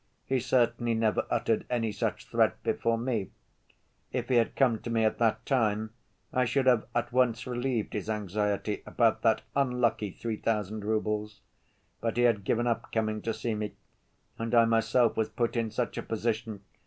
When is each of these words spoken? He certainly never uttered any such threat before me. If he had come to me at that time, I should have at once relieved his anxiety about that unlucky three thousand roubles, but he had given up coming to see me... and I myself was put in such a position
He 0.25 0.39
certainly 0.39 0.95
never 0.95 1.27
uttered 1.29 1.63
any 1.69 1.91
such 1.91 2.25
threat 2.25 2.63
before 2.63 2.97
me. 2.97 3.29
If 4.11 4.29
he 4.29 4.37
had 4.37 4.55
come 4.55 4.79
to 4.81 4.89
me 4.89 5.05
at 5.05 5.19
that 5.19 5.45
time, 5.45 5.91
I 6.33 6.43
should 6.43 6.65
have 6.65 6.87
at 6.95 7.11
once 7.13 7.45
relieved 7.45 7.93
his 7.93 8.09
anxiety 8.09 8.81
about 8.87 9.21
that 9.21 9.43
unlucky 9.55 10.09
three 10.09 10.37
thousand 10.37 10.83
roubles, 10.85 11.41
but 11.99 12.17
he 12.17 12.23
had 12.23 12.43
given 12.45 12.65
up 12.65 12.91
coming 12.91 13.21
to 13.21 13.31
see 13.31 13.53
me... 13.53 13.75
and 14.39 14.55
I 14.55 14.65
myself 14.65 15.15
was 15.15 15.29
put 15.29 15.55
in 15.55 15.69
such 15.69 15.99
a 15.99 16.01
position 16.01 16.61